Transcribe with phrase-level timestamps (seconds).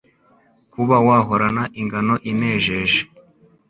[0.73, 3.01] kuba wahorana ingano inejeje